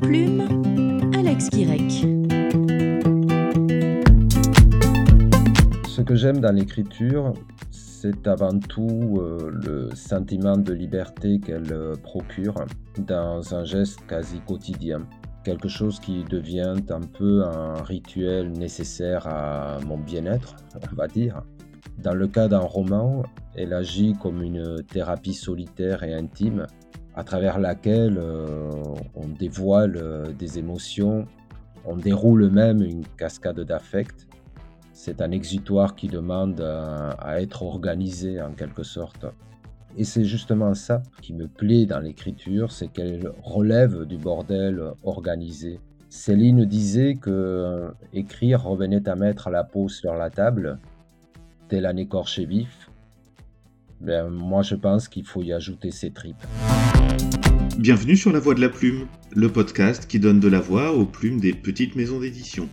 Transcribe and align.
plume, 0.00 1.12
Alex 1.14 1.50
Guirec. 1.50 1.90
Ce 5.86 6.00
que 6.02 6.14
j'aime 6.14 6.40
dans 6.40 6.54
l'écriture, 6.54 7.32
c'est 7.70 8.26
avant 8.26 8.58
tout 8.58 9.18
euh, 9.18 9.50
le 9.52 9.94
sentiment 9.94 10.56
de 10.56 10.72
liberté 10.72 11.40
qu'elle 11.40 11.72
euh, 11.72 11.96
procure 11.96 12.54
dans 12.98 13.54
un 13.54 13.64
geste 13.64 14.00
quasi 14.06 14.40
quotidien. 14.40 15.06
Quelque 15.44 15.68
chose 15.68 15.98
qui 15.98 16.24
devient 16.24 16.74
un 16.90 17.00
peu 17.00 17.44
un 17.44 17.82
rituel 17.82 18.52
nécessaire 18.52 19.26
à 19.26 19.78
mon 19.86 19.98
bien-être, 19.98 20.56
on 20.90 20.94
va 20.94 21.08
dire. 21.08 21.42
Dans 22.02 22.14
le 22.14 22.28
cas 22.28 22.46
d'un 22.46 22.58
roman, 22.58 23.24
elle 23.56 23.72
agit 23.72 24.14
comme 24.22 24.42
une 24.42 24.82
thérapie 24.84 25.34
solitaire 25.34 26.04
et 26.04 26.14
intime 26.14 26.66
à 27.18 27.24
travers 27.24 27.58
laquelle 27.58 28.16
euh, 28.16 28.70
on 29.16 29.26
dévoile 29.26 29.96
euh, 29.96 30.32
des 30.32 30.60
émotions, 30.60 31.26
on 31.84 31.96
déroule 31.96 32.48
même 32.48 32.80
une 32.80 33.04
cascade 33.04 33.58
d'affects. 33.58 34.28
C'est 34.92 35.20
un 35.20 35.32
exutoire 35.32 35.96
qui 35.96 36.06
demande 36.06 36.60
à, 36.60 37.40
être 37.40 37.64
organisé 37.64 38.40
en 38.40 38.52
quelque 38.52 38.84
sorte. 38.84 39.26
Et 39.96 40.04
c'est 40.04 40.24
justement 40.24 40.74
ça 40.74 41.02
qui 41.20 41.34
me 41.34 41.48
plaît 41.48 41.86
dans 41.86 41.98
l'écriture, 41.98 42.70
c'est 42.70 42.86
qu'elle 42.86 43.32
relève 43.42 44.04
du 44.04 44.16
bordel 44.16 44.80
organisé. 45.02 45.80
Céline 46.10 46.66
disait 46.66 47.16
que 47.16 47.30
euh, 47.30 47.90
écrire 48.12 48.62
revenait 48.62 49.08
à 49.08 49.16
mettre 49.16 49.50
la 49.50 49.64
peau 49.64 49.88
sur 49.88 50.14
la 50.14 50.30
table, 50.30 50.78
tel 51.66 51.84
un 51.84 51.96
écorché 51.96 52.44
vif. 52.44 52.88
Ben, 54.00 54.28
moi 54.28 54.62
je 54.62 54.76
pense 54.76 55.08
qu'il 55.08 55.24
faut 55.24 55.42
y 55.42 55.52
ajouter 55.52 55.90
ses 55.90 56.12
tripes. 56.12 56.46
Bienvenue 57.78 58.16
sur 58.16 58.32
La 58.32 58.40
Voix 58.40 58.54
de 58.54 58.60
la 58.60 58.68
Plume, 58.68 59.06
le 59.34 59.48
podcast 59.48 60.06
qui 60.06 60.18
donne 60.18 60.40
de 60.40 60.48
la 60.48 60.60
voix 60.60 60.92
aux 60.92 61.06
plumes 61.06 61.40
des 61.40 61.52
petites 61.52 61.96
maisons 61.96 62.20
d'édition. 62.20 62.68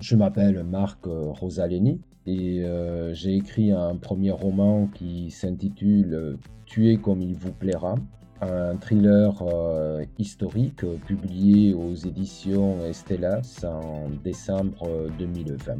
Je 0.00 0.14
m'appelle 0.14 0.62
Marc 0.62 0.98
Rosaleni 1.04 2.00
et 2.26 2.62
euh, 2.62 3.14
j'ai 3.14 3.34
écrit 3.34 3.72
un 3.72 3.96
premier 3.96 4.30
roman 4.30 4.88
qui 4.94 5.30
s'intitule 5.30 6.38
Tuer 6.66 6.98
comme 6.98 7.22
il 7.22 7.34
vous 7.34 7.50
plaira, 7.50 7.94
un 8.42 8.76
thriller 8.76 9.42
euh, 9.42 10.04
historique 10.18 10.84
publié 11.06 11.72
aux 11.72 11.94
éditions 11.94 12.84
Estelas 12.84 13.64
en 13.64 14.10
décembre 14.22 15.08
2020. 15.18 15.76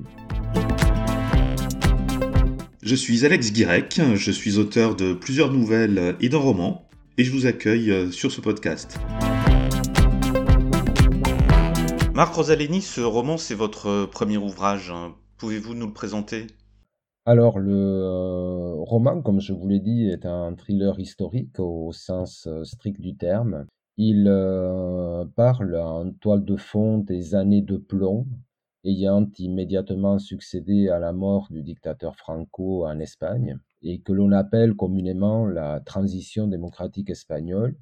Je 2.82 2.94
suis 2.94 3.26
Alex 3.26 3.52
Guirec, 3.52 4.00
je 4.14 4.30
suis 4.30 4.58
auteur 4.58 4.96
de 4.96 5.12
plusieurs 5.12 5.52
nouvelles 5.52 6.16
et 6.20 6.28
d'un 6.28 6.38
roman 6.38 6.85
et 7.18 7.24
je 7.24 7.32
vous 7.32 7.46
accueille 7.46 7.90
euh, 7.90 8.10
sur 8.10 8.30
ce 8.30 8.40
podcast. 8.40 8.98
Marc 12.14 12.34
Rosaleni, 12.34 12.82
ce 12.82 13.00
roman, 13.00 13.36
c'est 13.38 13.54
votre 13.54 13.88
euh, 13.88 14.06
premier 14.06 14.36
ouvrage. 14.36 14.92
Pouvez-vous 15.38 15.74
nous 15.74 15.86
le 15.86 15.92
présenter? 15.92 16.46
Alors, 17.24 17.58
le 17.58 17.74
euh, 17.74 18.74
roman, 18.74 19.22
comme 19.22 19.40
je 19.40 19.52
vous 19.52 19.66
l'ai 19.66 19.80
dit, 19.80 20.08
est 20.08 20.26
un 20.26 20.54
thriller 20.54 20.98
historique 21.00 21.58
au 21.58 21.90
sens 21.92 22.48
strict 22.64 23.00
du 23.00 23.16
terme. 23.16 23.66
Il 23.96 24.24
parle 25.36 25.74
en 25.74 26.12
toile 26.12 26.44
de 26.44 26.56
fond 26.56 26.98
des 26.98 27.34
années 27.34 27.62
de 27.62 27.78
plomb 27.78 28.26
ayant 28.84 29.26
immédiatement 29.38 30.18
succédé 30.18 30.90
à 30.90 30.98
la 30.98 31.12
mort 31.12 31.48
du 31.50 31.62
dictateur 31.62 32.14
Franco 32.14 32.86
en 32.86 33.00
Espagne 33.00 33.58
et 33.86 34.00
que 34.00 34.12
l'on 34.12 34.32
appelle 34.32 34.74
communément 34.74 35.46
la 35.46 35.80
transition 35.80 36.48
démocratique 36.48 37.08
espagnole, 37.08 37.76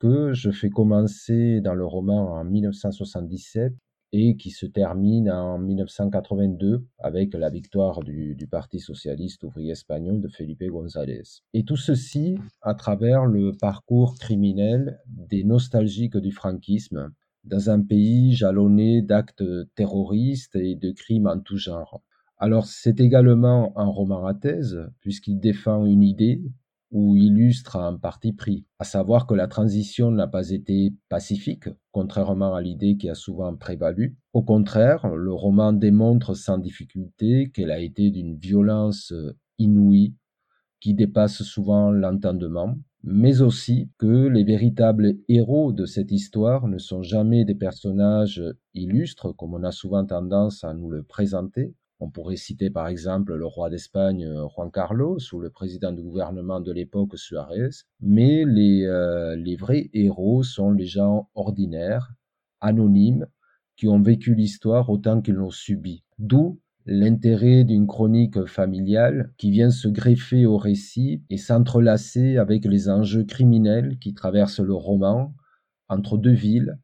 que 0.00 0.32
je 0.32 0.50
fais 0.50 0.68
commencer 0.68 1.60
dans 1.60 1.74
le 1.74 1.86
roman 1.86 2.32
en 2.32 2.44
1977 2.44 3.72
et 4.12 4.36
qui 4.36 4.50
se 4.50 4.66
termine 4.66 5.30
en 5.30 5.58
1982 5.58 6.86
avec 6.98 7.34
la 7.34 7.50
victoire 7.50 8.02
du, 8.02 8.36
Parti 8.50 8.80
socialiste 8.80 9.44
ouvrier 9.44 9.72
espagnol 9.72 10.20
de 10.20 10.28
Felipe 10.28 10.64
González. 10.64 11.42
Et 11.52 11.64
tout 11.64 11.76
ceci 11.76 12.36
à 12.62 12.74
travers 12.74 13.26
le 13.26 13.52
parcours 13.52 14.16
criminel 14.18 14.98
des 15.06 15.44
nostalgiques 15.44 16.16
du 16.16 16.32
franquisme 16.32 17.12
dans 17.44 17.70
un 17.70 17.82
pays 17.82 18.34
jalonné 18.34 19.02
d'actes 19.02 19.44
terroristes 19.74 20.56
et 20.56 20.74
de 20.74 20.90
crimes 20.90 21.26
en 21.26 21.38
tout 21.38 21.58
genre. 21.58 22.02
Alors 22.40 22.66
c'est 22.66 23.00
également 23.00 23.72
un 23.76 23.86
roman 23.86 24.24
à 24.26 24.34
thèse, 24.34 24.78
puisqu'il 25.00 25.40
défend 25.40 25.84
une 25.86 26.04
idée 26.04 26.40
ou 26.90 27.16
illustre 27.16 27.76
un 27.76 27.96
parti 27.96 28.32
pris, 28.32 28.64
à 28.78 28.84
savoir 28.84 29.26
que 29.26 29.34
la 29.34 29.48
transition 29.48 30.10
n'a 30.10 30.28
pas 30.28 30.50
été 30.50 30.94
pacifique, 31.08 31.68
contrairement 31.90 32.54
à 32.54 32.62
l'idée 32.62 32.96
qui 32.96 33.10
a 33.10 33.14
souvent 33.14 33.54
prévalu. 33.56 34.16
Au 34.32 34.42
contraire, 34.42 35.08
le 35.08 35.32
roman 35.32 35.72
démontre 35.72 36.34
sans 36.34 36.58
difficulté 36.58 37.50
qu'elle 37.52 37.72
a 37.72 37.80
été 37.80 38.10
d'une 38.10 38.36
violence 38.36 39.12
inouïe, 39.58 40.14
qui 40.80 40.94
dépasse 40.94 41.42
souvent 41.42 41.90
l'entendement, 41.90 42.76
mais 43.02 43.42
aussi 43.42 43.90
que 43.98 44.28
les 44.28 44.44
véritables 44.44 45.16
héros 45.28 45.72
de 45.72 45.86
cette 45.86 46.12
histoire 46.12 46.68
ne 46.68 46.78
sont 46.78 47.02
jamais 47.02 47.44
des 47.44 47.56
personnages 47.56 48.42
illustres, 48.74 49.34
comme 49.36 49.54
on 49.54 49.64
a 49.64 49.72
souvent 49.72 50.06
tendance 50.06 50.62
à 50.62 50.72
nous 50.72 50.88
le 50.88 51.02
présenter, 51.02 51.74
on 52.00 52.10
pourrait 52.10 52.36
citer 52.36 52.70
par 52.70 52.88
exemple 52.88 53.34
le 53.34 53.46
roi 53.46 53.70
d'Espagne 53.70 54.24
euh, 54.24 54.46
Juan 54.54 54.70
Carlos 54.70 55.18
ou 55.32 55.40
le 55.40 55.50
président 55.50 55.92
du 55.92 56.02
gouvernement 56.02 56.60
de 56.60 56.72
l'époque 56.72 57.18
Suarez, 57.18 57.70
mais 58.00 58.44
les, 58.44 58.84
euh, 58.84 59.36
les 59.36 59.56
vrais 59.56 59.90
héros 59.92 60.42
sont 60.42 60.70
les 60.70 60.86
gens 60.86 61.28
ordinaires, 61.34 62.12
anonymes, 62.60 63.26
qui 63.76 63.88
ont 63.88 64.00
vécu 64.00 64.34
l'histoire 64.34 64.90
autant 64.90 65.20
qu'ils 65.20 65.34
l'ont 65.34 65.50
subi. 65.50 66.04
D'où 66.18 66.60
l'intérêt 66.86 67.64
d'une 67.64 67.86
chronique 67.86 68.44
familiale 68.46 69.32
qui 69.36 69.50
vient 69.50 69.70
se 69.70 69.88
greffer 69.88 70.46
au 70.46 70.56
récit 70.56 71.22
et 71.28 71.36
s'entrelacer 71.36 72.38
avec 72.38 72.64
les 72.64 72.88
enjeux 72.88 73.24
criminels 73.24 73.98
qui 73.98 74.14
traversent 74.14 74.60
le 74.60 74.74
roman 74.74 75.34
entre 75.88 76.16
deux 76.16 76.32
villes, 76.32 76.78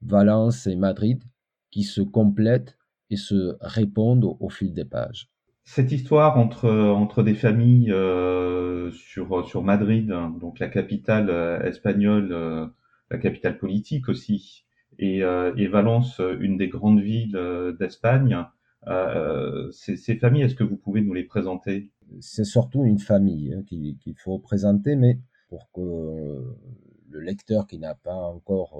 Valence 0.00 0.66
et 0.66 0.76
Madrid, 0.76 1.22
qui 1.70 1.82
se 1.82 2.00
complètent 2.00 2.78
et 3.10 3.16
se 3.16 3.56
répondent 3.60 4.36
au, 4.38 4.48
fil 4.48 4.72
des 4.72 4.84
pages. 4.84 5.28
Cette 5.64 5.92
histoire 5.92 6.38
entre, 6.38 6.68
entre 6.68 7.22
des 7.22 7.34
familles 7.34 7.92
euh, 7.92 8.90
sur, 8.92 9.46
sur 9.46 9.62
Madrid, 9.62 10.12
donc 10.40 10.58
la 10.58 10.68
capitale 10.68 11.28
euh, 11.30 11.60
espagnole, 11.62 12.32
euh, 12.32 12.66
la 13.10 13.18
capitale 13.18 13.58
politique 13.58 14.08
aussi, 14.08 14.64
et, 14.98 15.20
et, 15.20 15.66
Valence, 15.66 16.20
une 16.40 16.58
des 16.58 16.68
grandes 16.68 17.00
villes 17.00 17.38
d'Espagne, 17.78 18.44
ces, 19.72 19.96
ces, 19.96 20.16
familles, 20.16 20.42
est-ce 20.42 20.54
que 20.54 20.62
vous 20.62 20.76
pouvez 20.76 21.00
nous 21.00 21.14
les 21.14 21.24
présenter? 21.24 21.90
C'est 22.20 22.44
surtout 22.44 22.84
une 22.84 22.98
famille 22.98 23.54
hein, 23.54 23.62
qu'il 23.64 24.14
faut 24.18 24.38
présenter, 24.38 24.96
mais 24.96 25.18
pour 25.48 25.70
que 25.72 25.80
le 27.08 27.20
lecteur 27.20 27.66
qui 27.66 27.78
n'a 27.78 27.94
pas 27.94 28.14
encore 28.14 28.78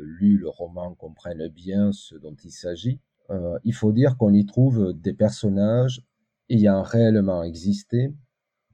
lu 0.00 0.38
le 0.38 0.48
roman 0.48 0.94
comprenne 0.94 1.46
bien 1.48 1.92
ce 1.92 2.16
dont 2.16 2.36
il 2.42 2.52
s'agit, 2.52 2.98
euh, 3.30 3.58
il 3.64 3.74
faut 3.74 3.92
dire 3.92 4.16
qu'on 4.16 4.32
y 4.32 4.44
trouve 4.44 4.92
des 4.92 5.12
personnages 5.12 6.02
ayant 6.48 6.82
réellement 6.82 7.42
existé, 7.42 8.12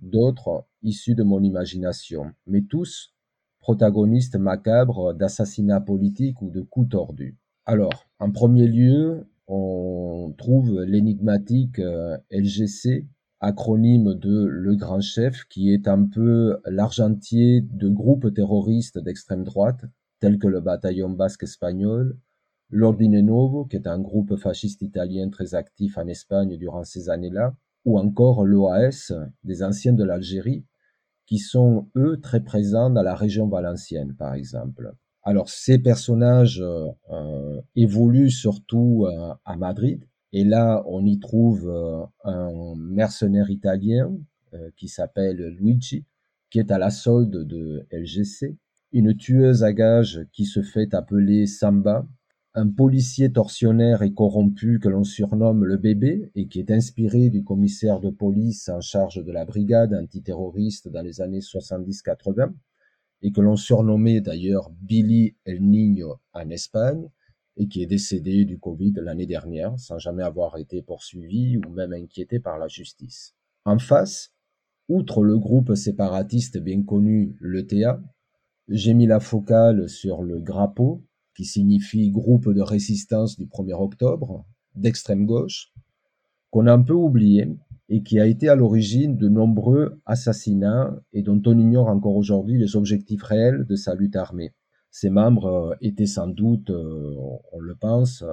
d'autres 0.00 0.66
issus 0.82 1.14
de 1.14 1.22
mon 1.22 1.42
imagination, 1.42 2.32
mais 2.46 2.62
tous 2.62 3.14
protagonistes 3.60 4.36
macabres 4.36 5.12
d'assassinats 5.14 5.80
politiques 5.80 6.40
ou 6.40 6.50
de 6.50 6.60
coups 6.62 6.90
tordus. 6.90 7.36
Alors, 7.64 8.06
en 8.20 8.30
premier 8.30 8.66
lieu, 8.66 9.26
on 9.48 10.32
trouve 10.38 10.82
l'énigmatique 10.82 11.78
euh, 11.78 12.16
LGC, 12.30 13.06
acronyme 13.40 14.14
de 14.14 14.44
Le 14.44 14.76
Grand 14.76 15.00
Chef, 15.00 15.44
qui 15.50 15.72
est 15.72 15.88
un 15.88 16.04
peu 16.06 16.58
l'argentier 16.64 17.60
de 17.60 17.88
groupes 17.88 18.32
terroristes 18.32 18.98
d'extrême 18.98 19.44
droite, 19.44 19.84
tels 20.20 20.38
que 20.38 20.46
le 20.46 20.60
bataillon 20.60 21.10
basque 21.10 21.42
espagnol, 21.42 22.16
l'Ordine 22.70 23.20
Novo, 23.20 23.64
qui 23.64 23.76
est 23.76 23.86
un 23.86 23.98
groupe 23.98 24.36
fasciste 24.36 24.82
italien 24.82 25.28
très 25.30 25.54
actif 25.54 25.98
en 25.98 26.06
Espagne 26.06 26.56
durant 26.56 26.84
ces 26.84 27.08
années-là, 27.08 27.54
ou 27.84 27.98
encore 27.98 28.44
l'OAS, 28.44 29.12
des 29.44 29.62
anciens 29.62 29.92
de 29.92 30.04
l'Algérie, 30.04 30.64
qui 31.26 31.38
sont, 31.38 31.88
eux, 31.96 32.20
très 32.20 32.40
présents 32.40 32.90
dans 32.90 33.02
la 33.02 33.14
région 33.14 33.48
valencienne, 33.48 34.14
par 34.14 34.34
exemple. 34.34 34.92
Alors, 35.22 35.48
ces 35.48 35.78
personnages 35.78 36.62
euh, 36.62 37.60
évoluent 37.74 38.30
surtout 38.30 39.06
euh, 39.06 39.34
à 39.44 39.56
Madrid, 39.56 40.04
et 40.32 40.44
là, 40.44 40.84
on 40.86 41.04
y 41.04 41.18
trouve 41.18 41.68
euh, 41.68 42.04
un 42.24 42.74
mercenaire 42.76 43.50
italien 43.50 44.16
qui 44.76 44.88
s'appelle 44.88 45.36
Luigi, 45.58 46.06
qui 46.50 46.60
est 46.60 46.70
à 46.70 46.78
la 46.78 46.88
solde 46.88 47.46
de 47.46 47.86
LGC, 47.92 48.56
une 48.92 49.14
tueuse 49.14 49.64
à 49.64 49.74
gages 49.74 50.26
qui 50.32 50.46
se 50.46 50.62
fait 50.62 50.94
appeler 50.94 51.46
Samba, 51.46 52.06
un 52.56 52.70
policier 52.70 53.30
tortionnaire 53.30 54.02
et 54.02 54.14
corrompu 54.14 54.80
que 54.80 54.88
l'on 54.88 55.04
surnomme 55.04 55.64
le 55.64 55.76
bébé 55.76 56.30
et 56.34 56.48
qui 56.48 56.58
est 56.58 56.70
inspiré 56.70 57.28
du 57.28 57.44
commissaire 57.44 58.00
de 58.00 58.08
police 58.08 58.70
en 58.70 58.80
charge 58.80 59.22
de 59.22 59.30
la 59.30 59.44
brigade 59.44 59.92
antiterroriste 59.92 60.88
dans 60.88 61.02
les 61.02 61.20
années 61.20 61.40
70-80 61.40 62.54
et 63.20 63.30
que 63.30 63.42
l'on 63.42 63.56
surnommait 63.56 64.22
d'ailleurs 64.22 64.70
Billy 64.70 65.36
El 65.44 65.60
Niño 65.62 66.16
en 66.32 66.48
Espagne, 66.48 67.10
et 67.58 67.68
qui 67.68 67.82
est 67.82 67.86
décédé 67.86 68.44
du 68.44 68.58
Covid 68.58 68.92
l'année 68.96 69.26
dernière, 69.26 69.78
sans 69.78 69.98
jamais 69.98 70.22
avoir 70.22 70.58
été 70.58 70.82
poursuivi 70.82 71.58
ou 71.58 71.70
même 71.70 71.92
inquiété 71.92 72.38
par 72.38 72.58
la 72.58 72.68
justice. 72.68 73.34
En 73.64 73.78
face, 73.78 74.32
outre 74.88 75.22
le 75.22 75.38
groupe 75.38 75.74
séparatiste 75.74 76.58
bien 76.58 76.82
connu, 76.82 77.36
l'ETA, 77.40 78.02
j'ai 78.68 78.94
mis 78.94 79.06
la 79.06 79.20
focale 79.20 79.88
sur 79.88 80.22
le 80.22 80.40
GRAPO, 80.40 81.02
qui 81.36 81.44
signifie 81.44 82.10
groupe 82.10 82.52
de 82.52 82.62
résistance 82.62 83.36
du 83.36 83.46
1er 83.46 83.74
octobre, 83.74 84.46
d'extrême 84.74 85.26
gauche, 85.26 85.72
qu'on 86.50 86.66
a 86.66 86.72
un 86.72 86.82
peu 86.82 86.94
oublié 86.94 87.56
et 87.88 88.02
qui 88.02 88.18
a 88.18 88.26
été 88.26 88.48
à 88.48 88.56
l'origine 88.56 89.16
de 89.16 89.28
nombreux 89.28 90.00
assassinats 90.06 90.96
et 91.12 91.22
dont 91.22 91.40
on 91.46 91.58
ignore 91.58 91.88
encore 91.88 92.16
aujourd'hui 92.16 92.58
les 92.58 92.74
objectifs 92.74 93.22
réels 93.22 93.64
de 93.66 93.76
sa 93.76 93.94
lutte 93.94 94.16
armée. 94.16 94.54
Ses 94.90 95.10
membres 95.10 95.46
euh, 95.46 95.74
étaient 95.82 96.06
sans 96.06 96.26
doute, 96.26 96.70
euh, 96.70 97.14
on 97.52 97.60
le 97.60 97.74
pense, 97.76 98.24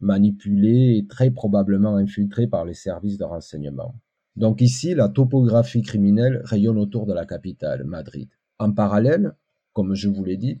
manipulés 0.00 0.96
et 0.96 1.06
très 1.06 1.30
probablement 1.30 1.96
infiltrés 1.96 2.46
par 2.46 2.64
les 2.64 2.74
services 2.74 3.18
de 3.18 3.24
renseignement. 3.24 3.94
Donc 4.34 4.60
ici, 4.60 4.94
la 4.94 5.08
topographie 5.08 5.82
criminelle 5.82 6.40
rayonne 6.44 6.78
autour 6.78 7.06
de 7.06 7.12
la 7.12 7.26
capitale, 7.26 7.84
Madrid. 7.84 8.28
En 8.58 8.72
parallèle, 8.72 9.34
comme 9.72 9.94
je 9.94 10.08
vous 10.08 10.24
l'ai 10.24 10.36
dit, 10.36 10.60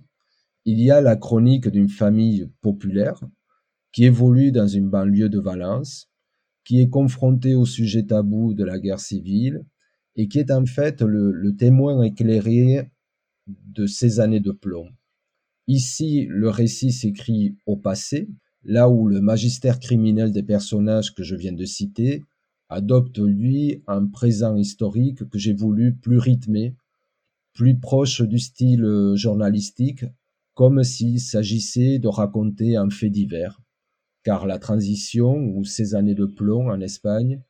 il 0.66 0.80
y 0.80 0.90
a 0.90 1.00
la 1.00 1.14
chronique 1.14 1.68
d'une 1.68 1.88
famille 1.88 2.50
populaire 2.60 3.20
qui 3.92 4.04
évolue 4.04 4.50
dans 4.50 4.66
une 4.66 4.90
banlieue 4.90 5.28
de 5.28 5.38
Valence, 5.38 6.10
qui 6.64 6.80
est 6.80 6.88
confrontée 6.88 7.54
au 7.54 7.64
sujet 7.64 8.02
tabou 8.02 8.52
de 8.52 8.64
la 8.64 8.80
guerre 8.80 8.98
civile 8.98 9.64
et 10.16 10.26
qui 10.26 10.40
est 10.40 10.50
en 10.50 10.66
fait 10.66 11.02
le, 11.02 11.54
témoin 11.56 12.02
éclairé 12.02 12.90
de 13.46 13.86
ces 13.86 14.18
années 14.18 14.40
de 14.40 14.50
plomb. 14.50 14.88
Ici, 15.68 16.26
le 16.28 16.50
récit 16.50 16.90
s'écrit 16.90 17.56
au 17.66 17.76
passé, 17.76 18.28
là 18.64 18.88
où 18.88 19.06
le 19.06 19.20
magistère 19.20 19.78
criminel 19.78 20.32
des 20.32 20.42
personnages 20.42 21.14
que 21.14 21.22
je 21.22 21.36
viens 21.36 21.52
de 21.52 21.64
citer 21.64 22.24
adopte, 22.68 23.18
lui, 23.18 23.84
un 23.86 24.06
présent 24.06 24.56
historique 24.56 25.28
que 25.28 25.38
j'ai 25.38 25.54
voulu 25.54 25.94
plus 25.94 26.18
rythmé, 26.18 26.74
plus 27.52 27.78
proche 27.78 28.22
du 28.22 28.40
style 28.40 29.12
journalistique, 29.14 30.04
comme 30.56 30.82
s'il 30.82 31.20
s'agissait 31.20 32.00
de 32.00 32.08
raconter 32.08 32.76
un 32.76 32.90
fait 32.90 33.10
divers. 33.10 33.60
Car 34.24 34.46
la 34.46 34.58
transition 34.58 35.36
ou 35.36 35.64
ces 35.64 35.94
années 35.94 36.16
de 36.16 36.26
plomb 36.26 36.70
en 36.70 36.80
Espagne 36.80 37.42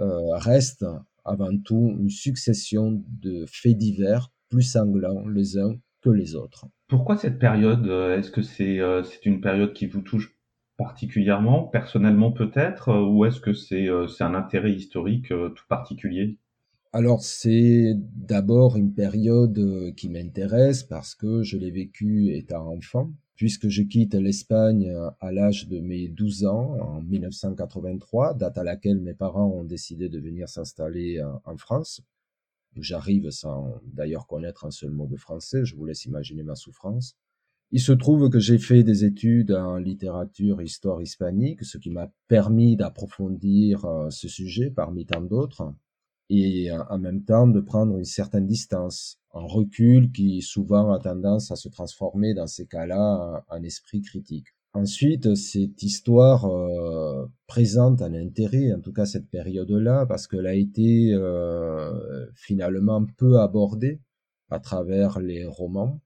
euh, 0.00 0.36
reste 0.36 0.84
avant 1.24 1.56
tout 1.56 1.96
une 1.98 2.10
succession 2.10 3.02
de 3.06 3.46
faits 3.46 3.78
divers 3.78 4.30
plus 4.50 4.62
sanglants 4.62 5.26
les 5.28 5.56
uns 5.56 5.76
que 6.02 6.10
les 6.10 6.34
autres. 6.34 6.66
Pourquoi 6.88 7.16
cette 7.16 7.38
période 7.38 7.86
euh, 7.86 8.18
Est-ce 8.18 8.32
que 8.32 8.42
c'est 8.42 8.80
euh, 8.80 9.02
une 9.24 9.40
période 9.40 9.72
qui 9.72 9.86
vous 9.86 10.00
touche 10.00 10.36
particulièrement, 10.76 11.62
personnellement 11.62 12.32
peut-être, 12.32 12.88
euh, 12.88 13.04
ou 13.04 13.24
est-ce 13.24 13.40
que 13.40 13.52
c'est 13.52 13.88
c'est 14.08 14.24
un 14.24 14.34
intérêt 14.34 14.72
historique 14.72 15.28
tout 15.28 15.64
particulier? 15.68 16.39
Alors 16.92 17.22
c'est 17.22 17.94
d'abord 17.96 18.76
une 18.76 18.94
période 18.94 19.94
qui 19.96 20.08
m'intéresse 20.08 20.82
parce 20.82 21.14
que 21.14 21.42
je 21.42 21.56
l'ai 21.56 21.70
vécue 21.70 22.34
étant 22.34 22.66
enfant, 22.68 23.12
puisque 23.36 23.68
je 23.68 23.82
quitte 23.82 24.14
l'Espagne 24.14 24.92
à 25.20 25.32
l'âge 25.32 25.68
de 25.68 25.80
mes 25.80 26.08
12 26.08 26.44
ans 26.46 26.76
en 26.80 27.02
1983, 27.02 28.34
date 28.34 28.58
à 28.58 28.64
laquelle 28.64 29.00
mes 29.00 29.14
parents 29.14 29.50
ont 29.50 29.64
décidé 29.64 30.08
de 30.08 30.18
venir 30.18 30.48
s'installer 30.48 31.22
en 31.44 31.56
France. 31.56 32.02
J'arrive 32.76 33.30
sans 33.30 33.80
d'ailleurs 33.84 34.26
connaître 34.26 34.64
un 34.64 34.70
seul 34.70 34.90
mot 34.90 35.06
de 35.06 35.16
français, 35.16 35.64
je 35.64 35.76
vous 35.76 35.84
laisse 35.84 36.04
imaginer 36.04 36.42
ma 36.42 36.54
souffrance. 36.54 37.16
Il 37.72 37.80
se 37.80 37.92
trouve 37.92 38.30
que 38.30 38.40
j'ai 38.40 38.58
fait 38.58 38.82
des 38.82 39.04
études 39.04 39.52
en 39.52 39.76
littérature 39.76 40.60
histoire 40.60 41.00
hispanique, 41.00 41.64
ce 41.64 41.78
qui 41.78 41.90
m'a 41.90 42.12
permis 42.26 42.74
d'approfondir 42.74 43.84
euh, 43.84 44.10
ce 44.10 44.26
sujet 44.26 44.70
parmi 44.70 45.06
tant 45.06 45.20
d'autres, 45.20 45.72
et 46.30 46.70
en 46.72 46.98
même 46.98 47.24
temps 47.24 47.48
de 47.48 47.60
prendre 47.60 47.98
une 47.98 48.04
certaine 48.04 48.46
distance, 48.46 49.18
un 49.34 49.44
recul 49.44 50.12
qui 50.12 50.40
souvent 50.42 50.92
a 50.92 51.00
tendance 51.00 51.50
à 51.50 51.56
se 51.56 51.68
transformer 51.68 52.34
dans 52.34 52.46
ces 52.46 52.66
cas-là 52.66 53.44
en 53.48 53.62
esprit 53.62 54.00
critique. 54.00 54.46
Ensuite, 54.72 55.34
cette 55.34 55.82
histoire 55.82 56.44
euh, 56.44 57.26
présente 57.48 58.02
un 58.02 58.14
intérêt, 58.14 58.72
en 58.72 58.80
tout 58.80 58.92
cas 58.92 59.04
cette 59.04 59.28
période-là, 59.28 60.06
parce 60.06 60.28
qu'elle 60.28 60.46
a 60.46 60.54
été 60.54 61.12
euh, 61.12 62.26
finalement 62.36 63.04
peu 63.16 63.40
abordée 63.40 64.00
à 64.48 64.60
travers 64.60 65.18
les 65.18 65.44
romans, 65.44 66.00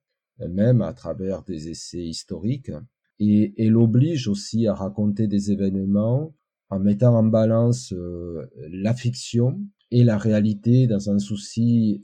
même 0.48 0.80
à 0.80 0.94
travers 0.94 1.42
des 1.42 1.68
essais 1.68 2.04
historiques, 2.04 2.72
et 3.18 3.52
elle 3.62 3.76
oblige 3.76 4.28
aussi 4.28 4.66
à 4.66 4.74
raconter 4.74 5.26
des 5.26 5.52
événements 5.52 6.32
en 6.70 6.78
mettant 6.78 7.14
en 7.14 7.24
balance 7.24 7.92
euh, 7.92 8.46
la 8.56 8.94
fiction 8.94 9.60
et 9.90 10.04
la 10.04 10.18
réalité 10.18 10.86
dans 10.86 11.10
un 11.10 11.18
souci 11.18 12.02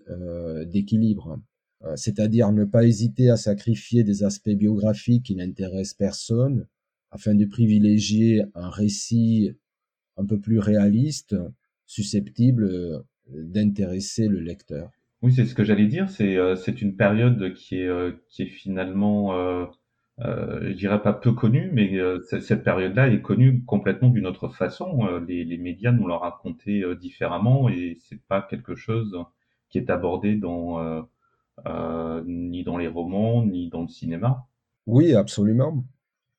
d'équilibre. 0.66 1.40
Euh, 1.84 1.96
c'est-à-dire 1.96 2.52
ne 2.52 2.64
pas 2.64 2.84
hésiter 2.84 3.30
à 3.30 3.36
sacrifier 3.36 4.04
des 4.04 4.22
aspects 4.22 4.50
biographiques 4.50 5.24
qui 5.26 5.34
n'intéressent 5.34 5.94
personne 5.94 6.66
afin 7.10 7.34
de 7.34 7.44
privilégier 7.46 8.44
un 8.54 8.68
récit 8.68 9.52
un 10.16 10.26
peu 10.26 10.38
plus 10.38 10.58
réaliste, 10.58 11.34
susceptible 11.86 12.64
euh, 12.64 12.98
d'intéresser 13.32 14.28
le 14.28 14.40
lecteur. 14.40 14.90
Oui, 15.22 15.32
c'est 15.32 15.46
ce 15.46 15.54
que 15.54 15.64
j'allais 15.64 15.86
dire. 15.86 16.10
C'est 16.10 16.36
euh, 16.36 16.54
une 16.80 16.96
période 16.96 17.54
qui 17.54 17.76
est 17.76 17.90
qui 18.28 18.42
est 18.42 18.46
finalement, 18.46 19.32
euh, 20.20 20.70
je 20.70 20.76
dirais 20.76 21.02
pas 21.02 21.12
peu 21.12 21.32
connue, 21.32 21.70
mais 21.72 21.98
cette 22.40 22.62
période-là 22.62 23.08
est 23.08 23.22
connue 23.22 23.64
complètement 23.64 24.10
d'une 24.10 24.26
autre 24.26 24.48
façon. 24.48 25.06
les, 25.26 25.44
les 25.44 25.58
médias 25.58 25.92
nous 25.92 26.06
l'ont 26.06 26.18
raconté 26.18 26.84
différemment 27.00 27.68
et 27.68 27.96
c'est 27.98 28.22
pas 28.26 28.42
quelque 28.42 28.74
chose 28.74 29.16
qui 29.70 29.78
est 29.78 29.90
abordé 29.90 30.36
dans 30.36 31.06
euh, 31.66 32.22
ni 32.26 32.64
dans 32.64 32.78
les 32.78 32.88
romans, 32.88 33.44
ni 33.44 33.68
dans 33.68 33.82
le 33.82 33.88
cinéma. 33.88 34.46
Oui, 34.86 35.14
absolument. 35.14 35.84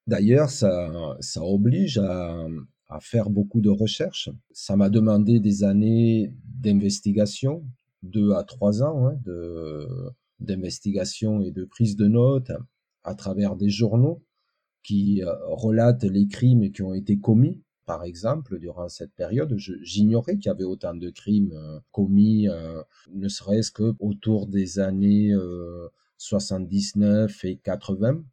D'ailleurs, 0.07 0.49
ça, 0.49 0.91
ça 1.19 1.43
oblige 1.43 1.99
à, 1.99 2.47
à 2.89 2.99
faire 2.99 3.29
beaucoup 3.29 3.61
de 3.61 3.69
recherches. 3.69 4.29
Ça 4.51 4.75
m'a 4.75 4.89
demandé 4.89 5.39
des 5.39 5.63
années 5.63 6.33
d'investigation, 6.43 7.63
deux 8.01 8.31
à 8.33 8.43
trois 8.43 8.81
ans 8.81 9.07
hein, 9.07 9.17
de, 9.25 9.87
d'investigation 10.39 11.41
et 11.41 11.51
de 11.51 11.65
prise 11.65 11.95
de 11.95 12.07
notes 12.07 12.51
à 13.03 13.15
travers 13.15 13.55
des 13.55 13.69
journaux 13.69 14.23
qui 14.83 15.23
euh, 15.23 15.33
relatent 15.49 16.03
les 16.03 16.27
crimes 16.27 16.71
qui 16.71 16.81
ont 16.81 16.93
été 16.93 17.19
commis 17.19 17.61
par 17.91 18.05
exemple, 18.05 18.57
durant 18.57 18.87
cette 18.87 19.13
période, 19.15 19.53
j'ignorais 19.57 20.37
qu'il 20.37 20.45
y 20.45 20.49
avait 20.49 20.63
autant 20.63 20.93
de 20.93 21.09
crimes 21.09 21.51
euh, 21.51 21.79
commis, 21.91 22.47
euh, 22.47 22.81
ne 23.11 23.27
serait-ce 23.27 23.69
que 23.69 23.95
autour 23.99 24.47
des 24.47 24.79
années 24.79 25.33
79 26.17 27.43
euh, 27.43 27.47
et 27.49 27.57
80. 27.57 28.23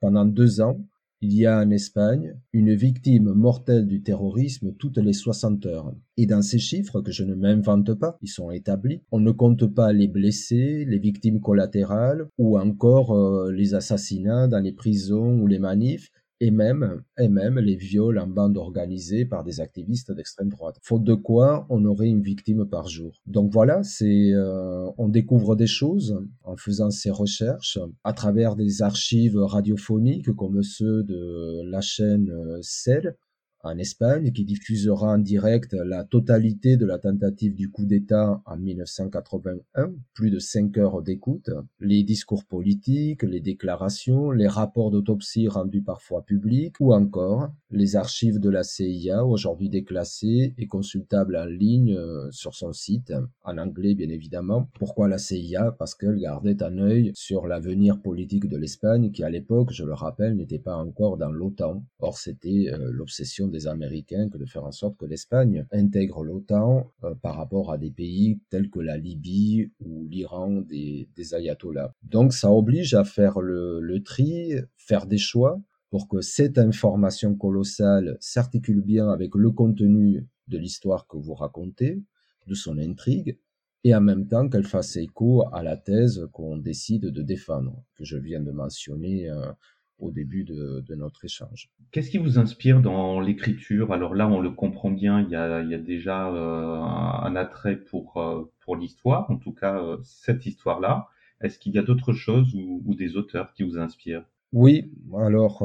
Pendant 0.00 0.24
deux 0.24 0.60
ans, 0.60 0.78
il 1.20 1.34
y 1.34 1.46
a 1.46 1.58
en 1.58 1.70
Espagne 1.70 2.36
une 2.52 2.74
victime 2.74 3.32
mortelle 3.32 3.86
du 3.86 4.02
terrorisme 4.02 4.72
toutes 4.78 4.98
les 4.98 5.12
60 5.12 5.66
heures. 5.66 5.92
Et 6.16 6.26
dans 6.26 6.42
ces 6.42 6.58
chiffres, 6.58 7.00
que 7.00 7.12
je 7.12 7.24
ne 7.24 7.34
m'invente 7.34 7.94
pas, 7.94 8.18
ils 8.22 8.28
sont 8.28 8.50
établis, 8.50 9.02
on 9.10 9.20
ne 9.20 9.32
compte 9.32 9.66
pas 9.66 9.92
les 9.92 10.08
blessés, 10.08 10.84
les 10.86 10.98
victimes 10.98 11.40
collatérales 11.40 12.28
ou 12.38 12.58
encore 12.58 13.50
les 13.50 13.74
assassinats 13.74 14.48
dans 14.48 14.60
les 14.60 14.72
prisons 14.72 15.40
ou 15.40 15.46
les 15.46 15.58
manifs, 15.58 16.10
et 16.40 16.50
même, 16.50 17.02
et 17.18 17.28
même 17.28 17.58
les 17.58 17.76
viols 17.76 18.18
en 18.18 18.26
bande 18.26 18.56
organisée 18.56 19.24
par 19.24 19.44
des 19.44 19.60
activistes 19.60 20.12
d'extrême 20.12 20.48
droite. 20.48 20.76
Faute 20.82 21.04
de 21.04 21.14
quoi, 21.14 21.66
on 21.68 21.84
aurait 21.84 22.08
une 22.08 22.22
victime 22.22 22.64
par 22.66 22.88
jour. 22.88 23.12
Donc 23.26 23.52
voilà, 23.52 23.82
c'est, 23.82 24.32
euh, 24.32 24.88
on 24.98 25.08
découvre 25.08 25.56
des 25.56 25.66
choses 25.66 26.22
en 26.44 26.56
faisant 26.56 26.90
ces 26.90 27.10
recherches 27.10 27.78
à 28.04 28.12
travers 28.12 28.56
des 28.56 28.82
archives 28.82 29.38
radiophoniques 29.38 30.32
comme 30.34 30.62
ceux 30.62 31.02
de 31.02 31.62
la 31.64 31.80
chaîne 31.80 32.30
euh, 32.30 32.58
CEL, 32.62 33.16
en 33.62 33.78
Espagne, 33.78 34.32
qui 34.32 34.44
diffusera 34.44 35.12
en 35.12 35.18
direct 35.18 35.72
la 35.72 36.04
totalité 36.04 36.76
de 36.76 36.86
la 36.86 36.98
tentative 36.98 37.54
du 37.54 37.70
coup 37.70 37.86
d'État 37.86 38.40
en 38.46 38.56
1981, 38.56 39.92
plus 40.14 40.30
de 40.30 40.38
cinq 40.38 40.78
heures 40.78 41.02
d'écoute, 41.02 41.50
les 41.80 42.02
discours 42.04 42.44
politiques, 42.44 43.22
les 43.22 43.40
déclarations, 43.40 44.30
les 44.30 44.48
rapports 44.48 44.90
d'autopsie 44.90 45.48
rendus 45.48 45.82
parfois 45.82 46.22
publics, 46.22 46.76
ou 46.80 46.92
encore 46.92 47.50
les 47.70 47.96
archives 47.96 48.38
de 48.38 48.50
la 48.50 48.62
CIA, 48.62 49.24
aujourd'hui 49.24 49.68
déclassées 49.68 50.54
et 50.56 50.66
consultables 50.66 51.36
en 51.36 51.44
ligne 51.44 51.94
euh, 51.94 52.30
sur 52.30 52.54
son 52.54 52.72
site, 52.72 53.12
en 53.44 53.58
anglais 53.58 53.94
bien 53.94 54.08
évidemment. 54.08 54.68
Pourquoi 54.78 55.08
la 55.08 55.18
CIA 55.18 55.72
Parce 55.78 55.94
qu'elle 55.94 56.18
gardait 56.18 56.62
un 56.62 56.78
œil 56.78 57.12
sur 57.14 57.46
l'avenir 57.46 58.00
politique 58.00 58.48
de 58.48 58.56
l'Espagne, 58.56 59.10
qui 59.10 59.24
à 59.24 59.30
l'époque, 59.30 59.72
je 59.72 59.84
le 59.84 59.94
rappelle, 59.94 60.36
n'était 60.36 60.58
pas 60.58 60.76
encore 60.76 61.16
dans 61.16 61.30
l'OTAN. 61.30 61.84
Or, 61.98 62.18
c'était 62.18 62.70
euh, 62.72 62.90
l'obsession 62.92 63.47
des 63.48 63.66
Américains 63.66 64.28
que 64.28 64.38
de 64.38 64.46
faire 64.46 64.64
en 64.64 64.72
sorte 64.72 64.96
que 64.96 65.06
l'Espagne 65.06 65.66
intègre 65.72 66.22
l'OTAN 66.22 66.90
euh, 67.04 67.14
par 67.14 67.36
rapport 67.36 67.72
à 67.72 67.78
des 67.78 67.90
pays 67.90 68.40
tels 68.50 68.70
que 68.70 68.80
la 68.80 68.96
Libye 68.96 69.70
ou 69.80 70.06
l'Iran 70.06 70.62
des, 70.62 71.08
ayatollahs. 71.32 71.92
Donc 72.02 72.32
ça 72.32 72.52
oblige 72.52 72.94
à 72.94 73.04
faire 73.04 73.40
le, 73.40 73.80
le 73.80 74.02
tri, 74.02 74.54
faire 74.76 75.06
des 75.06 75.18
choix 75.18 75.60
pour 75.90 76.08
que 76.08 76.20
cette 76.20 76.58
information 76.58 77.34
colossale 77.34 78.16
s'articule 78.20 78.82
bien 78.82 79.08
avec 79.08 79.34
le 79.34 79.50
contenu 79.50 80.26
de 80.48 80.58
l'histoire 80.58 81.06
que 81.06 81.16
vous 81.16 81.34
racontez, 81.34 82.02
de 82.46 82.54
son 82.54 82.78
intrigue, 82.78 83.38
et 83.84 83.94
en 83.94 84.00
même 84.00 84.26
temps 84.26 84.48
qu'elle 84.48 84.66
fasse 84.66 84.96
écho 84.96 85.44
à 85.52 85.62
la 85.62 85.76
thèse 85.76 86.26
qu'on 86.32 86.56
décide 86.56 87.06
de 87.06 87.22
défendre, 87.22 87.84
que 87.94 88.04
je 88.04 88.16
viens 88.16 88.40
de 88.40 88.50
mentionner 88.50 89.30
euh, 89.30 89.52
au 89.98 90.10
début 90.10 90.44
de, 90.44 90.94
notre 90.94 91.24
échange. 91.24 91.70
Qu'est-ce 91.90 92.10
qui 92.10 92.18
vous 92.18 92.38
inspire 92.38 92.80
dans 92.80 93.20
l'écriture? 93.20 93.92
Alors 93.92 94.14
là, 94.14 94.28
on 94.28 94.40
le 94.40 94.50
comprend 94.50 94.90
bien, 94.90 95.20
il 95.20 95.30
y 95.30 95.36
a, 95.36 95.78
déjà 95.78 96.28
euh, 96.28 96.80
un, 96.80 97.36
attrait 97.36 97.76
pour, 97.76 98.16
euh, 98.16 98.50
pour 98.60 98.76
l'histoire, 98.76 99.30
en 99.30 99.36
tout 99.36 99.52
cas 99.52 99.80
cette 100.04 100.46
histoire-là. 100.46 101.08
Est-ce 101.40 101.58
qu'il 101.58 101.72
y 101.74 101.78
a 101.78 101.82
d'autres 101.82 102.12
choses 102.12 102.54
ou, 102.54 102.94
des 102.94 103.16
auteurs 103.16 103.52
qui 103.52 103.62
vous 103.62 103.78
inspirent? 103.78 104.24
Oui, 104.52 104.90
alors 105.16 105.62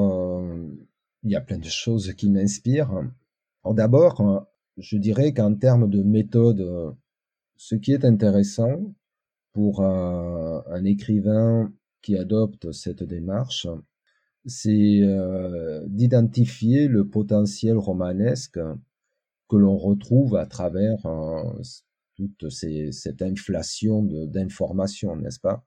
il 1.23 1.31
y 1.31 1.35
a 1.35 1.41
plein 1.41 1.57
de 1.57 1.65
choses 1.65 2.13
qui 2.13 2.29
m'inspirent. 2.29 3.03
D'abord, 3.65 4.47
je 4.77 4.97
dirais 4.97 5.33
qu'en 5.33 5.55
termes 5.55 5.89
de 5.89 6.03
méthode 6.03 6.95
ce 7.63 7.75
qui 7.75 7.93
est 7.93 8.03
intéressant 8.03 8.93
pour 9.53 9.83
un, 9.83 10.83
écrivain 10.83 11.71
qui 12.01 12.17
adopte 12.17 12.71
cette 12.71 13.03
démarche, 13.03 13.67
c'est 14.45 14.99
euh, 15.01 15.83
d'identifier 15.87 16.87
le 16.87 17.07
potentiel 17.07 17.77
romanesque 17.77 18.59
que 19.49 19.55
l'on 19.55 19.77
retrouve 19.77 20.35
à 20.35 20.45
travers 20.45 21.05
euh, 21.05 21.43
toute 22.15 22.49
cette 22.49 23.21
inflation 23.21 24.03
d'informations, 24.03 25.15
n'est-ce 25.15 25.39
pas? 25.39 25.63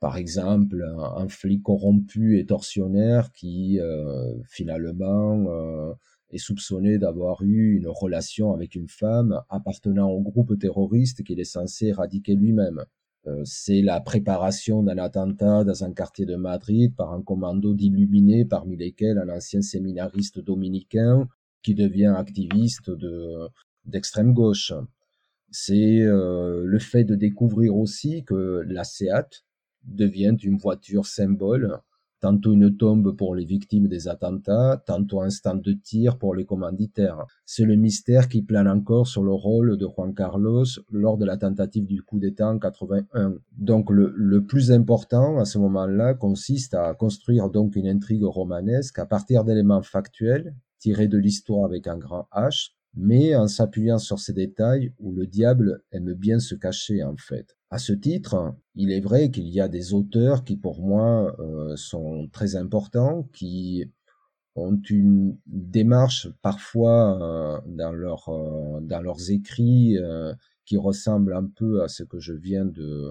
Par 0.00 0.16
exemple, 0.16 0.84
un, 1.16 1.28
flic 1.28 1.62
corrompu 1.62 2.38
et 2.38 2.46
tortionnaire 2.46 3.32
qui 3.32 3.80
euh, 3.80 4.34
finalement 4.48 5.94
est 6.30 6.38
soupçonné 6.38 6.98
d'avoir 6.98 7.42
eu 7.42 7.76
une 7.76 7.88
relation 7.88 8.52
avec 8.52 8.74
une 8.74 8.88
femme 8.88 9.40
appartenant 9.48 10.10
au 10.10 10.20
groupe 10.20 10.58
terroriste 10.58 11.22
qu'il 11.22 11.40
est 11.40 11.44
censé 11.44 11.86
éradiquer 11.86 12.34
lui-même. 12.34 12.84
Euh, 13.26 13.42
c'est 13.44 13.80
la 13.80 14.00
préparation 14.00 14.82
d'un 14.82 14.98
attentat 14.98 15.64
dans 15.64 15.84
un 15.84 15.92
quartier 15.92 16.26
de 16.26 16.36
Madrid 16.36 16.94
par 16.94 17.12
un 17.12 17.22
commando 17.22 17.74
d'illuminés, 17.74 18.44
parmi 18.44 18.76
lesquels 18.76 19.18
un 19.18 19.28
ancien 19.30 19.62
séminariste 19.62 20.40
dominicain 20.40 21.28
qui 21.62 21.74
devient 21.74 22.14
activiste 22.16 22.90
de 22.90 23.48
d'extrême 23.86 24.32
gauche. 24.32 24.72
C'est 25.50 26.00
euh, 26.02 26.64
le 26.64 26.78
fait 26.78 27.04
de 27.04 27.14
découvrir 27.14 27.76
aussi 27.76 28.24
que 28.24 28.62
la 28.66 28.84
SEAT 28.84 29.44
devient 29.84 30.36
une 30.42 30.56
voiture 30.56 31.06
symbole 31.06 31.80
tantôt 32.24 32.54
une 32.54 32.74
tombe 32.74 33.14
pour 33.14 33.34
les 33.34 33.44
victimes 33.44 33.86
des 33.86 34.08
attentats, 34.08 34.82
tantôt 34.86 35.20
un 35.20 35.28
stand 35.28 35.60
de 35.60 35.74
tir 35.74 36.16
pour 36.16 36.34
les 36.34 36.46
commanditaires. 36.46 37.26
C'est 37.44 37.66
le 37.66 37.76
mystère 37.76 38.30
qui 38.30 38.40
plane 38.40 38.66
encore 38.66 39.06
sur 39.06 39.22
le 39.22 39.34
rôle 39.34 39.76
de 39.76 39.86
Juan 39.86 40.14
Carlos 40.14 40.64
lors 40.90 41.18
de 41.18 41.26
la 41.26 41.36
tentative 41.36 41.84
du 41.84 42.00
coup 42.00 42.18
d'État 42.18 42.48
en 42.48 42.58
81. 42.58 43.34
Donc 43.58 43.90
le, 43.90 44.14
le 44.16 44.42
plus 44.42 44.72
important 44.72 45.38
à 45.38 45.44
ce 45.44 45.58
moment-là 45.58 46.14
consiste 46.14 46.72
à 46.72 46.94
construire 46.94 47.50
donc 47.50 47.76
une 47.76 47.88
intrigue 47.88 48.24
romanesque 48.24 48.98
à 48.98 49.04
partir 49.04 49.44
d'éléments 49.44 49.82
factuels 49.82 50.54
tirés 50.78 51.08
de 51.08 51.18
l'histoire 51.18 51.66
avec 51.66 51.86
un 51.86 51.98
grand 51.98 52.26
H, 52.32 52.70
mais 52.96 53.34
en 53.34 53.48
s'appuyant 53.48 53.98
sur 53.98 54.18
ces 54.18 54.32
détails 54.32 54.92
où 54.98 55.12
le 55.12 55.26
diable 55.26 55.82
aime 55.92 56.12
bien 56.14 56.38
se 56.38 56.54
cacher 56.54 57.02
en 57.02 57.16
fait. 57.16 57.56
À 57.70 57.78
ce 57.78 57.92
titre, 57.92 58.54
il 58.76 58.92
est 58.92 59.00
vrai 59.00 59.30
qu'il 59.30 59.48
y 59.48 59.60
a 59.60 59.68
des 59.68 59.94
auteurs 59.94 60.44
qui 60.44 60.56
pour 60.56 60.80
moi 60.80 61.34
euh, 61.40 61.74
sont 61.76 62.28
très 62.32 62.54
importants, 62.54 63.28
qui 63.32 63.90
ont 64.54 64.80
une 64.88 65.36
démarche 65.46 66.28
parfois 66.40 67.20
euh, 67.20 67.60
euh, 67.66 68.80
dans 68.80 69.00
leurs 69.00 69.30
écrits 69.30 69.98
qui 70.64 70.76
ressemble 70.76 71.34
un 71.34 71.46
peu 71.46 71.82
à 71.82 71.88
ce 71.88 72.04
que 72.04 72.20
je 72.20 72.32
viens 72.32 72.64
de, 72.64 73.10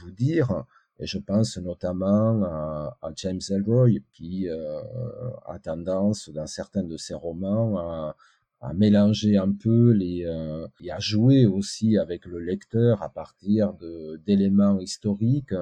vous 0.00 0.10
dire. 0.10 0.64
Et 0.98 1.06
je 1.06 1.18
pense 1.18 1.58
notamment 1.58 2.42
à, 2.44 2.96
à 3.02 3.12
James 3.16 3.42
Elroy, 3.50 4.00
qui 4.14 4.48
a 4.48 5.58
tendance, 5.58 6.30
dans 6.30 6.46
certains 6.46 6.82
de 6.82 6.96
ses 6.96 7.12
romans, 7.12 7.78
à, 7.78 8.16
à 8.60 8.72
mélanger 8.72 9.36
un 9.36 9.52
peu 9.52 9.90
les 9.90 10.24
euh, 10.24 10.66
et 10.80 10.90
à 10.90 10.98
jouer 10.98 11.46
aussi 11.46 11.98
avec 11.98 12.24
le 12.26 12.38
lecteur 12.38 13.02
à 13.02 13.08
partir 13.08 13.74
de 13.74 14.20
d'éléments 14.26 14.80
historiques 14.80 15.54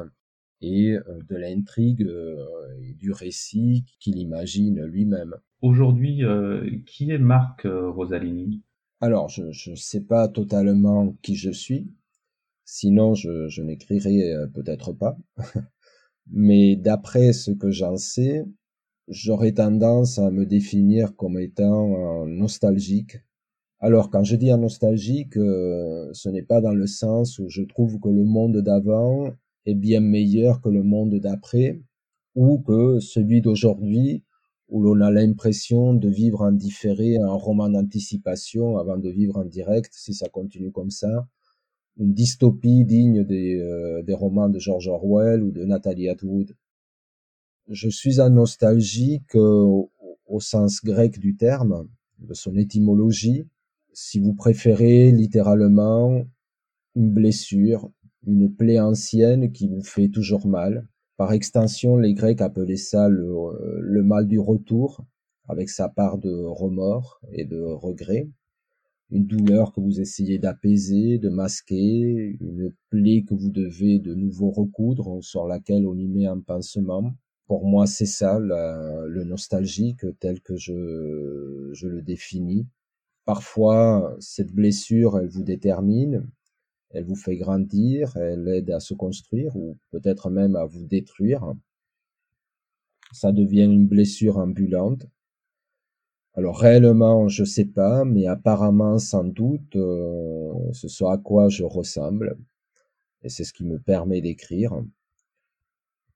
et 0.60 0.92
euh, 0.92 1.20
de 1.28 1.36
l'intrigue 1.36 2.02
euh, 2.02 2.44
et 2.80 2.94
du 2.94 3.12
récit 3.12 3.84
qu'il 3.98 4.18
imagine 4.18 4.84
lui-même. 4.84 5.34
Aujourd'hui, 5.60 6.22
qui 6.84 7.10
est 7.10 7.18
Marc 7.18 7.62
Rosalini? 7.64 8.62
Alors, 9.00 9.30
je 9.30 9.70
ne 9.70 9.76
sais 9.76 10.02
pas 10.02 10.28
totalement 10.28 11.16
qui 11.22 11.36
je 11.36 11.50
suis, 11.50 11.90
sinon 12.66 13.14
je, 13.14 13.48
je 13.48 13.62
n'écrirais 13.62 14.34
peut-être 14.52 14.92
pas. 14.92 15.16
Mais 16.30 16.76
d'après 16.76 17.32
ce 17.32 17.50
que 17.50 17.70
j'en 17.70 17.96
sais, 17.96 18.44
j'aurais 19.08 19.52
tendance 19.52 20.18
à 20.18 20.30
me 20.30 20.46
définir 20.46 21.14
comme 21.16 21.38
étant 21.38 22.26
nostalgique. 22.26 23.18
Alors 23.80 24.10
quand 24.10 24.24
je 24.24 24.36
dis 24.36 24.50
nostalgique, 24.50 25.36
euh, 25.36 26.08
ce 26.12 26.28
n'est 26.28 26.42
pas 26.42 26.60
dans 26.60 26.72
le 26.74 26.86
sens 26.86 27.38
où 27.38 27.48
je 27.48 27.62
trouve 27.62 28.00
que 28.00 28.08
le 28.08 28.24
monde 28.24 28.56
d'avant 28.58 29.30
est 29.66 29.74
bien 29.74 30.00
meilleur 30.00 30.60
que 30.60 30.68
le 30.68 30.82
monde 30.82 31.14
d'après, 31.16 31.82
ou 32.34 32.58
que 32.58 32.98
celui 33.00 33.40
d'aujourd'hui, 33.42 34.22
où 34.68 34.82
l'on 34.82 35.00
a 35.00 35.10
l'impression 35.10 35.94
de 35.94 36.08
vivre 36.08 36.42
en 36.42 36.52
différé 36.52 37.18
un 37.18 37.32
roman 37.32 37.68
d'anticipation 37.68 38.78
avant 38.78 38.96
de 38.96 39.10
vivre 39.10 39.36
en 39.36 39.44
direct, 39.44 39.92
si 39.94 40.14
ça 40.14 40.28
continue 40.28 40.72
comme 40.72 40.90
ça, 40.90 41.28
une 41.98 42.14
dystopie 42.14 42.84
digne 42.84 43.22
des, 43.24 43.60
euh, 43.60 44.02
des 44.02 44.14
romans 44.14 44.48
de 44.48 44.58
George 44.58 44.88
Orwell 44.88 45.42
ou 45.42 45.50
de 45.52 45.64
Nathalie 45.64 46.08
Atwood 46.08 46.56
je 47.68 47.88
suis 47.88 48.20
un 48.20 48.30
nostalgique 48.30 49.34
au 49.34 50.40
sens 50.40 50.84
grec 50.84 51.18
du 51.18 51.36
terme, 51.36 51.88
de 52.18 52.34
son 52.34 52.56
étymologie. 52.56 53.46
Si 53.92 54.20
vous 54.20 54.34
préférez 54.34 55.12
littéralement 55.12 56.24
une 56.94 57.10
blessure, 57.10 57.90
une 58.26 58.54
plaie 58.54 58.80
ancienne 58.80 59.52
qui 59.52 59.68
vous 59.68 59.82
fait 59.82 60.08
toujours 60.08 60.46
mal. 60.46 60.86
Par 61.16 61.32
extension, 61.32 61.96
les 61.96 62.14
Grecs 62.14 62.40
appelaient 62.40 62.76
ça 62.76 63.08
le, 63.08 63.32
le 63.80 64.02
mal 64.02 64.26
du 64.26 64.38
retour, 64.38 65.04
avec 65.48 65.68
sa 65.68 65.88
part 65.88 66.18
de 66.18 66.44
remords 66.44 67.20
et 67.32 67.44
de 67.44 67.60
regret. 67.60 68.28
Une 69.10 69.26
douleur 69.26 69.72
que 69.72 69.80
vous 69.80 70.00
essayez 70.00 70.38
d'apaiser, 70.38 71.18
de 71.18 71.28
masquer, 71.28 72.36
une 72.40 72.74
plaie 72.90 73.22
que 73.22 73.34
vous 73.34 73.50
devez 73.50 73.98
de 74.00 74.14
nouveau 74.14 74.50
recoudre, 74.50 75.22
sur 75.22 75.46
laquelle 75.46 75.86
on 75.86 75.96
y 75.96 76.08
met 76.08 76.26
un 76.26 76.40
pansement 76.40 77.14
pour 77.46 77.66
moi, 77.66 77.86
c'est 77.86 78.06
ça 78.06 78.38
le 78.38 79.24
nostalgique 79.24 80.06
tel 80.18 80.40
que 80.40 80.56
je, 80.56 80.72
le 80.72 82.02
définis. 82.02 82.66
Parfois, 83.24 84.16
cette 84.20 84.52
blessure, 84.52 85.18
elle 85.18 85.28
vous 85.28 85.42
détermine, 85.42 86.28
elle 86.90 87.04
vous 87.04 87.16
fait 87.16 87.36
grandir, 87.36 88.16
elle 88.16 88.48
aide 88.48 88.70
à 88.70 88.80
se 88.80 88.94
construire 88.94 89.56
ou 89.56 89.76
peut-être 89.90 90.30
même 90.30 90.56
à 90.56 90.64
vous 90.64 90.86
détruire. 90.86 91.52
Ça 93.12 93.32
devient 93.32 93.64
une 93.64 93.86
blessure 93.86 94.38
ambulante. 94.38 95.06
Alors 96.34 96.58
réellement, 96.58 97.28
je 97.28 97.44
sais 97.44 97.64
pas, 97.64 98.04
mais 98.04 98.26
apparemment, 98.26 98.98
sans 98.98 99.24
doute, 99.24 99.76
euh, 99.76 100.52
ce 100.72 100.88
soit 100.88 101.12
à 101.12 101.18
quoi 101.18 101.48
je 101.48 101.62
ressemble. 101.62 102.36
Et 103.22 103.28
c'est 103.28 103.44
ce 103.44 103.52
qui 103.52 103.64
me 103.64 103.78
permet 103.78 104.20
d'écrire 104.20 104.82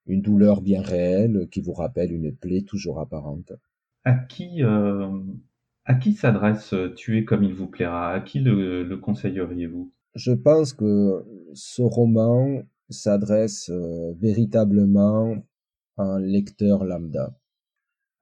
une 0.09 0.23
douleur 0.23 0.63
bien 0.63 0.83
réelle 0.83 1.49
qui 1.53 1.61
vous 1.61 1.75
rappelle 1.75 2.13
une 2.13 2.35
plaie 2.35 2.63
toujours 2.63 2.99
apparente. 2.99 3.53
À 4.05 4.15
qui, 4.15 4.63
euh, 4.65 5.21
à 5.85 5.95
qui 5.95 6.15
s'adresse 6.15 6.73
euh, 6.73 6.89
Tuer 6.95 7.25
comme 7.25 7.45
il 7.45 7.55
vous 7.55 7.67
plaira? 7.67 8.13
À 8.13 8.21
qui 8.21 8.41
le, 8.41 8.97
conseilleriez-vous? 8.97 9.93
Je 10.15 10.33
pense 10.33 10.73
que 10.73 11.25
ce 11.53 11.83
roman 11.83 12.63
s'adresse 12.89 13.71
euh, 13.71 14.15
véritablement 14.19 15.37
à 15.99 16.05
un 16.05 16.21
lecteur 16.21 16.85
lambda. 16.85 17.39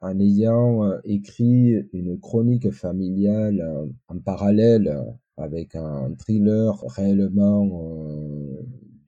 En 0.00 0.18
ayant 0.20 1.00
écrit 1.04 1.74
une 1.94 2.20
chronique 2.20 2.70
familiale 2.70 3.88
en 4.08 4.18
parallèle 4.18 4.94
avec 5.38 5.74
un 5.74 6.14
thriller 6.16 6.78
réellement 6.86 7.66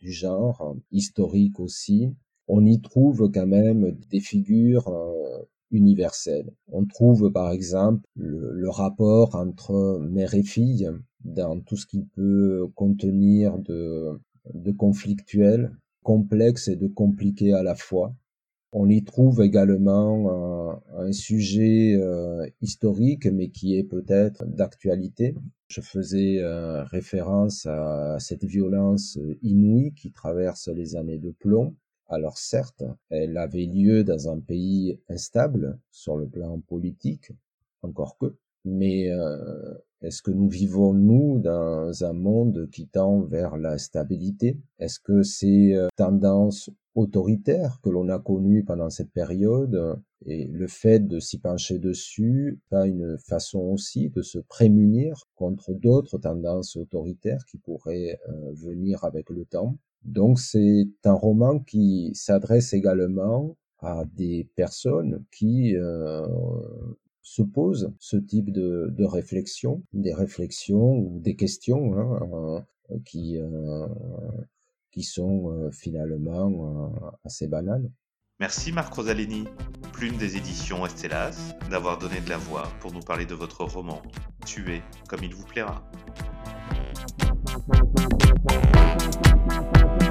du 0.00 0.11
genre, 0.11 0.75
historique 0.90 1.61
aussi, 1.61 2.14
on 2.49 2.64
y 2.64 2.81
trouve 2.81 3.31
quand 3.31 3.47
même 3.47 3.93
des 4.11 4.21
figures 4.21 4.88
euh, 4.88 5.43
universelle. 5.71 6.50
On 6.69 6.87
trouve 6.87 7.31
par 7.31 7.52
exemple 7.52 8.02
le, 8.17 8.69
rapport 8.71 9.35
entre 9.35 9.99
mère 10.00 10.35
et 10.35 10.43
fille 10.43 10.90
dans 11.25 11.61
tout 11.61 11.76
ce 11.76 11.87
qui 11.87 12.05
peut 12.17 12.67
contenir 12.75 13.59
de, 13.59 14.19
conflictuel, 14.76 15.73
complexe 16.02 16.69
et 16.69 16.76
de 16.76 16.87
compliqué 16.87 17.52
à 17.52 17.62
la 17.62 17.75
fois. 17.75 18.14
On 18.73 18.88
y 18.88 19.02
trouve 19.02 19.40
également 19.43 20.83
un, 20.97 21.12
sujet 21.12 21.95
euh, 21.97 22.47
historique, 22.61 23.26
mais 23.26 23.49
qui 23.49 23.76
est 23.76 23.85
peut-être 23.85 24.45
d'actualité. 24.47 25.35
Je 25.69 25.81
faisais 25.81 26.38
euh, 26.40 26.85
référence 26.85 27.67
à 27.67 28.17
cette 28.19 28.45
violence 28.45 29.19
inouïe 29.43 29.95
qui 29.95 30.12
traverse 30.12 30.69
les 30.69 30.97
années 30.97 31.19
de 31.19 31.31
plomb. 31.31 31.75
Alors 32.09 32.38
certes, 32.38 32.85
elle 33.11 33.37
avait 33.37 33.67
lieu 33.67 34.05
dans 34.05 34.29
un 34.29 34.41
pays 34.41 34.99
instable 35.09 35.79
sur 35.91 36.17
le 36.17 36.27
plan 36.27 36.59
politique, 36.61 37.33
encore 37.83 38.17
que, 38.19 38.37
mais 38.65 39.11
euh, 39.11 39.75
est-ce 40.00 40.23
que 40.23 40.31
nous 40.31 40.49
vivons, 40.49 40.95
nous, 40.95 41.38
dans 41.38 42.05
un 42.05 42.12
monde 42.12 42.69
qui 42.73 42.87
tend 42.87 43.21
vers 43.21 43.57
la 43.57 43.79
stabilité? 43.79 44.59
Est-ce 44.79 45.00
que 45.00 45.23
ces 45.23 45.79
tendances 45.97 46.71
autoritaire 46.99 47.81
que 47.83 47.91
l'on 47.91 48.09
a 48.09 48.19
connu 48.19 48.65
pendant 48.65 48.91
cette 48.91 49.12
période 49.12 50.00
et 50.27 50.47
le 50.47 50.67
fait 50.67 50.99
de 50.99 51.21
s'y 51.21 51.38
pencher 51.38 51.79
dessus 51.79 52.59
pas 52.71 52.87
une 52.88 53.17
façon 53.19 53.61
aussi 53.61 54.11
de 54.11 54.23
se 54.23 54.38
prémunir 54.38 55.23
contre 55.37 55.73
d'autres 55.73 56.19
tendances 56.19 56.77
autoritaires 56.77 57.45
qui 57.49 57.59
pourraient 57.59 58.19
euh, 58.29 58.53
venir 58.53 59.05
avec 59.05 59.31
le 59.31 59.45
temps? 59.45 59.77
Donc 60.05 60.38
c'est 60.38 60.88
un 61.05 61.12
roman 61.12 61.59
qui 61.61 62.11
s'adresse 62.14 62.73
également 62.73 63.57
à 63.81 64.05
des 64.14 64.49
personnes 64.57 65.25
qui 65.31 65.76
euh, 65.76 66.26
se 67.23 67.43
posent 67.43 67.93
ce 67.99 68.17
type 68.17 68.50
de, 68.50 68.88
de 68.90 69.05
réflexion, 69.05 69.83
des 69.93 70.14
réflexions 70.14 70.99
ou 70.99 71.21
des 71.21 71.37
questions 71.37 71.99
hein, 71.99 72.64
euh, 72.90 72.99
qui 73.05 73.38
qui 74.90 75.02
sont 75.02 75.50
euh, 75.50 75.71
finalement 75.71 76.97
euh, 77.05 77.11
assez 77.25 77.47
banales. 77.47 77.90
Merci 78.40 78.73
Marc 78.73 78.95
Rosalini, 78.95 79.45
Plume 79.93 80.17
des 80.17 80.37
éditions 80.37 80.87
Estelas, 80.87 81.55
d'avoir 81.71 81.99
donné 81.99 82.21
de 82.21 82.28
la 82.28 82.38
voix 82.38 82.69
pour 82.81 82.93
nous 82.93 83.00
parler 83.00 83.26
de 83.26 83.35
votre 83.35 83.64
roman, 83.64 84.02
Tuer 84.47 84.83
comme 85.09 85.25
il 85.25 85.35
vous 85.35 85.45
plaira. 85.45 85.85
Bye. 88.88 90.08